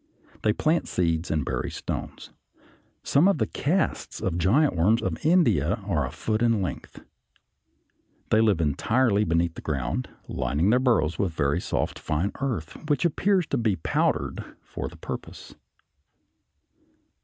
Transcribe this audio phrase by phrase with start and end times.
[0.41, 2.31] They plant seeds and bury stones.
[3.03, 7.03] Some of the casts of giant worms of India are a foot in length.
[8.31, 13.05] They live entirely beneath the ground, lining their burrows with very soft fine earth, which
[13.05, 15.53] appears to be powdered for the purpose.